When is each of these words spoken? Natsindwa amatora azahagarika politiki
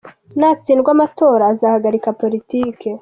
Natsindwa 0.39 0.89
amatora 0.95 1.43
azahagarika 1.53 2.09
politiki 2.21 2.87